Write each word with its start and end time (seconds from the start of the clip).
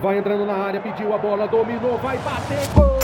Vai 0.00 0.16
entrando 0.16 0.46
na 0.46 0.54
área, 0.54 0.80
pediu 0.80 1.12
a 1.12 1.18
bola, 1.18 1.46
dominou, 1.46 1.98
vai 1.98 2.16
bater, 2.18 2.56
gol! 2.74 2.98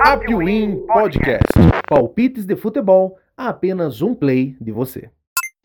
Apwin 0.00 0.86
Podcast. 0.86 1.42
Palpites 1.86 2.46
de 2.46 2.56
futebol 2.56 3.18
a 3.36 3.48
apenas 3.48 4.00
um 4.00 4.14
play 4.14 4.56
de 4.58 4.72
você. 4.72 5.10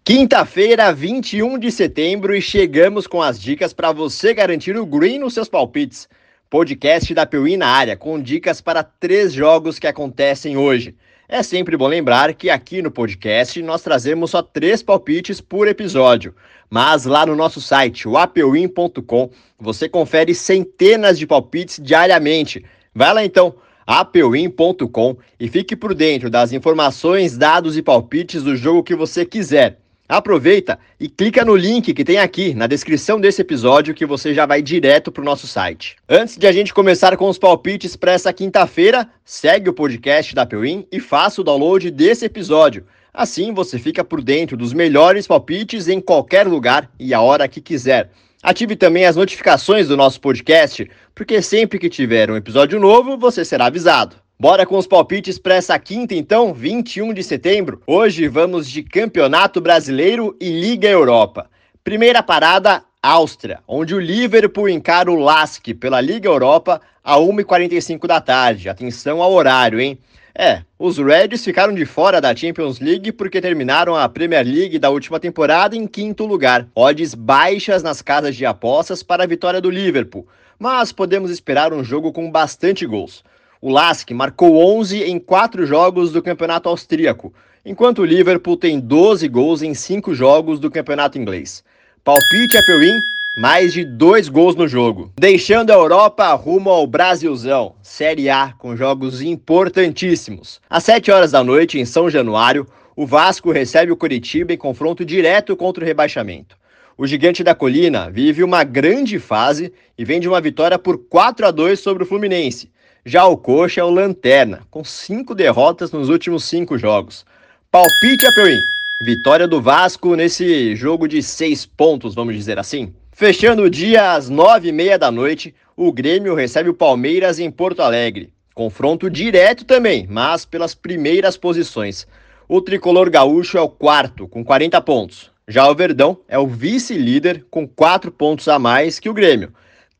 Quinta-feira, 0.03 0.91
21 0.91 1.57
de 1.57 1.71
setembro, 1.71 2.35
e 2.35 2.41
chegamos 2.41 3.07
com 3.07 3.21
as 3.21 3.39
dicas 3.39 3.71
para 3.71 3.93
você 3.93 4.33
garantir 4.33 4.75
o 4.77 4.85
green 4.85 5.19
nos 5.19 5.33
seus 5.33 5.47
palpites. 5.47 6.09
Podcast 6.49 7.13
da 7.13 7.25
Piuí 7.25 7.55
na 7.55 7.67
área, 7.67 7.95
com 7.95 8.21
dicas 8.21 8.59
para 8.59 8.83
três 8.83 9.31
jogos 9.31 9.79
que 9.79 9.87
acontecem 9.87 10.57
hoje. 10.57 10.97
É 11.29 11.43
sempre 11.43 11.75
bom 11.75 11.87
lembrar 11.87 12.33
que 12.33 12.49
aqui 12.49 12.81
no 12.81 12.89
podcast 12.89 13.61
nós 13.61 13.81
trazemos 13.81 14.31
só 14.31 14.41
três 14.41 14.81
palpites 14.81 15.41
por 15.41 15.67
episódio, 15.67 16.33
mas 16.69 17.03
lá 17.03 17.25
no 17.25 17.35
nosso 17.35 17.59
site, 17.59 18.07
o 18.07 18.17
apewin.com, 18.17 19.29
você 19.59 19.89
confere 19.89 20.33
centenas 20.33 21.19
de 21.19 21.27
palpites 21.27 21.81
diariamente. 21.83 22.63
Vai 22.95 23.13
lá 23.13 23.25
então, 23.25 23.55
apewin.com 23.85 25.17
e 25.37 25.49
fique 25.49 25.75
por 25.75 25.93
dentro 25.93 26.29
das 26.29 26.53
informações, 26.53 27.37
dados 27.37 27.75
e 27.75 27.81
palpites 27.81 28.41
do 28.41 28.55
jogo 28.55 28.81
que 28.81 28.95
você 28.95 29.25
quiser. 29.25 29.81
Aproveita 30.09 30.79
e 30.97 31.09
clica 31.09 31.43
no 31.43 31.53
link 31.53 31.93
que 31.93 32.05
tem 32.05 32.17
aqui 32.17 32.53
na 32.53 32.65
descrição 32.65 33.19
desse 33.19 33.41
episódio 33.41 33.93
que 33.93 34.05
você 34.05 34.33
já 34.33 34.45
vai 34.45 34.61
direto 34.61 35.11
para 35.11 35.21
o 35.21 35.25
nosso 35.25 35.45
site. 35.47 35.97
Antes 36.07 36.37
de 36.37 36.47
a 36.47 36.51
gente 36.53 36.73
começar 36.73 37.17
com 37.17 37.27
os 37.27 37.37
palpites 37.37 37.97
para 37.97 38.13
essa 38.13 38.31
quinta-feira, 38.31 39.09
segue 39.25 39.69
o 39.69 39.73
podcast 39.73 40.33
da 40.33 40.45
Pewin 40.45 40.87
e 40.89 41.01
faça 41.01 41.41
o 41.41 41.43
download 41.43 41.91
desse 41.91 42.23
episódio. 42.23 42.85
Assim 43.13 43.53
você 43.53 43.77
fica 43.77 44.01
por 44.01 44.23
dentro 44.23 44.55
dos 44.55 44.71
melhores 44.71 45.27
palpites 45.27 45.89
em 45.89 45.99
qualquer 45.99 46.47
lugar 46.47 46.89
e 46.97 47.13
a 47.13 47.19
hora 47.19 47.47
que 47.47 47.59
quiser. 47.59 48.09
Ative 48.41 48.77
também 48.77 49.05
as 49.05 49.17
notificações 49.17 49.89
do 49.89 49.97
nosso 49.97 50.21
podcast, 50.21 50.89
porque 51.13 51.41
sempre 51.41 51.77
que 51.77 51.89
tiver 51.89 52.31
um 52.31 52.37
episódio 52.37 52.79
novo, 52.79 53.17
você 53.17 53.43
será 53.43 53.65
avisado. 53.65 54.15
Bora 54.39 54.67
com 54.67 54.77
os 54.77 54.85
palpites 54.85 55.39
para 55.39 55.55
essa 55.55 55.79
quinta, 55.79 56.13
então, 56.13 56.53
21 56.53 57.11
de 57.11 57.23
setembro. 57.23 57.81
Hoje 57.87 58.27
vamos 58.27 58.69
de 58.69 58.83
Campeonato 58.83 59.59
Brasileiro 59.59 60.37
e 60.39 60.51
Liga 60.51 60.87
Europa. 60.87 61.49
Primeira 61.83 62.21
parada, 62.21 62.83
Áustria, 63.01 63.61
onde 63.67 63.95
o 63.95 63.99
Liverpool 63.99 64.69
encara 64.69 65.11
o 65.11 65.15
Lask 65.15 65.65
pela 65.79 65.99
Liga 65.99 66.29
Europa 66.29 66.79
a 67.03 67.15
1h45 67.15 68.05
da 68.05 68.21
tarde. 68.21 68.69
Atenção 68.69 69.23
ao 69.23 69.33
horário, 69.33 69.81
hein? 69.81 69.97
É, 70.35 70.61
os 70.77 70.99
Reds 70.99 71.43
ficaram 71.43 71.73
de 71.73 71.83
fora 71.83 72.21
da 72.21 72.35
Champions 72.35 72.79
League 72.79 73.11
porque 73.13 73.41
terminaram 73.41 73.95
a 73.95 74.07
Premier 74.07 74.45
League 74.45 74.77
da 74.77 74.91
última 74.91 75.19
temporada 75.19 75.75
em 75.75 75.87
quinto 75.87 76.27
lugar. 76.27 76.67
Odds 76.75 77.15
baixas 77.15 77.81
nas 77.81 78.03
casas 78.03 78.35
de 78.35 78.45
apostas 78.45 79.01
para 79.01 79.23
a 79.23 79.27
vitória 79.27 79.59
do 79.59 79.71
Liverpool, 79.71 80.27
mas 80.59 80.91
podemos 80.91 81.31
esperar 81.31 81.73
um 81.73 81.83
jogo 81.83 82.13
com 82.13 82.29
bastante 82.29 82.85
gols. 82.85 83.23
O 83.61 83.71
Lask 83.71 84.11
marcou 84.11 84.57
11 84.79 85.03
em 85.03 85.19
4 85.19 85.65
jogos 85.65 86.11
do 86.11 86.21
campeonato 86.21 86.69
austríaco, 86.69 87.33
enquanto 87.65 87.99
o 87.99 88.05
Liverpool 88.05 88.55
tem 88.55 88.79
12 88.79 89.27
gols 89.27 89.61
em 89.61 89.73
5 89.73 90.13
jogos 90.13 90.59
do 90.59 90.69
campeonato 90.69 91.17
inglês. 91.17 91.63
Palpite 92.03 92.57
Apple 92.57 92.91
mais 93.37 93.71
de 93.71 93.85
2 93.85 94.29
gols 94.29 94.55
no 94.55 94.67
jogo. 94.67 95.11
Deixando 95.15 95.69
a 95.69 95.75
Europa 95.75 96.33
rumo 96.33 96.71
ao 96.71 96.87
Brasilzão, 96.87 97.73
Série 97.83 98.29
A, 98.29 98.53
com 98.57 98.75
jogos 98.75 99.21
importantíssimos. 99.21 100.59
Às 100.67 100.83
7 100.85 101.11
horas 101.11 101.31
da 101.31 101.43
noite, 101.43 101.79
em 101.79 101.85
São 101.85 102.09
Januário, 102.09 102.65
o 102.95 103.05
Vasco 103.05 103.51
recebe 103.51 103.91
o 103.91 103.95
Curitiba 103.95 104.53
em 104.53 104.57
confronto 104.57 105.05
direto 105.05 105.55
contra 105.55 105.83
o 105.83 105.87
rebaixamento. 105.87 106.56
O 106.97 107.05
gigante 107.05 107.43
da 107.43 107.53
colina 107.53 108.09
vive 108.09 108.43
uma 108.43 108.63
grande 108.63 109.19
fase 109.19 109.71
e 109.97 110.03
vem 110.03 110.19
de 110.19 110.27
uma 110.27 110.41
vitória 110.41 110.79
por 110.79 110.97
4 110.97 111.45
a 111.45 111.51
2 111.51 111.79
sobre 111.79 112.03
o 112.03 112.05
Fluminense, 112.05 112.69
já 113.09 113.25
o 113.25 113.37
Coxa 113.37 113.79
é 113.79 113.83
o 113.85 113.89
Lanterna, 113.89 114.63
com 114.69 114.83
cinco 114.83 115.33
derrotas 115.33 115.93
nos 115.93 116.09
últimos 116.09 116.43
cinco 116.43 116.77
jogos. 116.77 117.25
Palpite 117.71 118.25
Apeuim. 118.27 118.59
Vitória 119.05 119.47
do 119.47 119.61
Vasco 119.61 120.13
nesse 120.13 120.75
jogo 120.75 121.07
de 121.07 121.23
seis 121.23 121.65
pontos, 121.65 122.13
vamos 122.13 122.35
dizer 122.35 122.59
assim. 122.59 122.91
Fechando 123.13 123.61
o 123.61 123.69
dia 123.69 124.11
às 124.11 124.27
nove 124.27 124.67
e 124.67 124.71
meia 124.73 124.99
da 124.99 125.09
noite, 125.09 125.55
o 125.73 125.89
Grêmio 125.89 126.35
recebe 126.35 126.69
o 126.69 126.73
Palmeiras 126.73 127.39
em 127.39 127.49
Porto 127.49 127.81
Alegre. 127.81 128.29
Confronto 128.53 129.09
direto 129.09 129.63
também, 129.63 130.05
mas 130.09 130.43
pelas 130.43 130.75
primeiras 130.75 131.37
posições. 131.37 132.05
O 132.45 132.59
tricolor 132.59 133.09
gaúcho 133.09 133.57
é 133.57 133.61
o 133.61 133.69
quarto, 133.69 134.27
com 134.27 134.43
40 134.43 134.81
pontos. 134.81 135.31
Já 135.49 135.65
o 135.69 135.73
Verdão 135.73 136.17
é 136.27 136.37
o 136.37 136.45
vice-líder, 136.45 137.45
com 137.49 137.65
4 137.65 138.11
pontos 138.11 138.49
a 138.49 138.59
mais 138.59 138.99
que 138.99 139.07
o 139.07 139.13
Grêmio. 139.13 139.53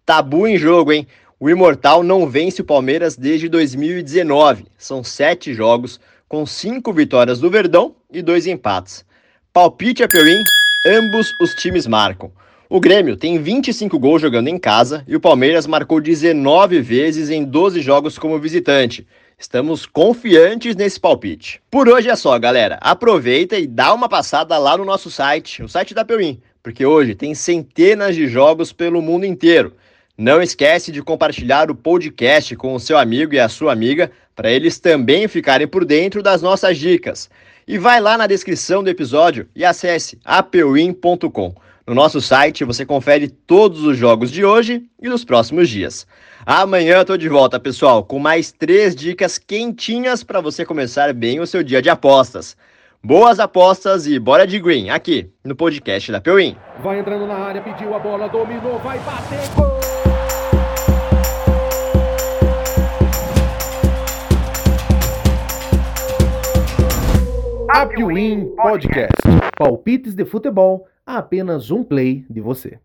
Tabu 0.06 0.46
em 0.46 0.58
jogo, 0.58 0.92
hein? 0.92 1.08
O 1.40 1.50
Imortal 1.50 2.04
não 2.04 2.28
vence 2.28 2.62
o 2.62 2.66
Palmeiras 2.66 3.16
desde 3.16 3.48
2019. 3.48 4.66
São 4.78 5.02
sete 5.06 5.54
jogos, 5.54 6.02
com 6.28 6.46
cinco 6.46 6.92
vitórias 6.92 7.40
do 7.40 7.50
Verdão 7.50 7.96
e 8.12 8.22
dois 8.22 8.46
empates. 8.46 9.06
Palpite 9.54 10.04
a 10.04 10.10
Peuim, 10.10 10.44
ambos 10.86 11.32
os 11.42 11.54
times 11.54 11.88
marcam. 11.88 12.30
O 12.70 12.82
Grêmio 12.82 13.16
tem 13.16 13.42
25 13.42 13.98
gols 13.98 14.22
jogando 14.22 14.50
em 14.50 14.60
casa 14.60 15.02
e 15.08 15.16
o 15.16 15.22
Palmeiras 15.22 15.66
marcou 15.66 16.02
19 16.02 16.82
vezes 16.82 17.30
em 17.30 17.46
12 17.46 17.80
jogos 17.80 18.20
como 18.20 18.38
visitante. 18.38 19.08
Estamos 19.40 19.86
confiantes 19.86 20.76
nesse 20.76 21.00
palpite. 21.00 21.62
Por 21.70 21.88
hoje 21.88 22.10
é 22.10 22.16
só, 22.16 22.40
galera. 22.40 22.80
Aproveita 22.82 23.56
e 23.56 23.68
dá 23.68 23.94
uma 23.94 24.10
passada 24.10 24.58
lá 24.58 24.76
no 24.76 24.84
nosso 24.84 25.12
site, 25.12 25.62
o 25.62 25.70
site 25.70 25.94
da 25.94 26.04
Peuim, 26.04 26.42
porque 26.64 26.84
hoje 26.84 27.14
tem 27.14 27.36
centenas 27.36 28.16
de 28.16 28.28
jogos 28.28 28.74
pelo 28.74 29.00
mundo 29.00 29.28
inteiro. 29.28 29.76
Não 30.18 30.42
esquece 30.42 30.92
de 30.92 31.04
compartilhar 31.04 31.70
o 31.70 31.76
podcast 31.76 32.56
com 32.56 32.74
o 32.74 32.80
seu 32.80 32.98
amigo 32.98 33.36
e 33.36 33.40
a 33.40 33.48
sua 33.48 33.72
amiga 33.72 34.12
para 34.36 34.50
eles 34.50 34.80
também 34.80 35.28
ficarem 35.28 35.68
por 35.68 35.86
dentro 35.86 36.24
das 36.24 36.42
nossas 36.42 36.76
dicas. 36.76 37.30
E 37.68 37.78
vai 37.78 38.02
lá 38.02 38.18
na 38.18 38.26
descrição 38.26 38.82
do 38.82 38.90
episódio 38.90 39.48
e 39.56 39.64
acesse 39.64 40.18
apewin.com. 40.26 41.54
No 41.88 41.96
nosso 41.96 42.20
site 42.20 42.66
você 42.66 42.86
confere 42.86 43.30
todos 43.30 43.86
os 43.86 43.98
jogos 43.98 44.30
de 44.30 44.44
hoje 44.44 44.84
e 45.02 45.08
dos 45.08 45.24
próximos 45.24 45.70
dias. 45.70 46.06
Amanhã 46.46 46.98
eu 46.98 47.06
tô 47.06 47.16
de 47.16 47.30
volta, 47.30 47.58
pessoal, 47.62 48.04
com 48.04 48.20
mais 48.20 48.52
três 48.52 48.94
dicas 48.94 49.38
quentinhas 49.38 50.22
para 50.22 50.42
você 50.42 50.66
começar 50.66 51.14
bem 51.14 51.40
o 51.40 51.48
seu 51.48 51.64
dia 51.64 51.82
de 51.82 51.90
apostas. 51.90 52.58
Boas 53.02 53.40
apostas 53.40 54.06
e 54.06 54.20
bora 54.20 54.46
de 54.46 54.60
green 54.60 54.90
aqui 54.90 55.32
no 55.46 55.56
podcast 55.56 56.12
da 56.12 56.20
Pewin. 56.20 56.58
Vai 56.84 57.00
entrando 57.00 57.26
na 57.26 57.36
área, 57.36 57.62
pediu 57.62 57.96
a 57.96 58.00
bola, 58.00 58.28
dominou, 58.28 58.78
vai 58.80 59.00
bater, 59.00 59.48
gol! 59.56 59.78
Apwin 67.70 68.54
Podcast. 68.58 69.22
Palpites 69.58 70.14
de 70.14 70.26
futebol 70.26 70.86
a 71.08 71.18
apenas 71.18 71.72
um 71.72 71.84
play 71.84 72.26
de 72.30 72.42
você. 72.42 72.80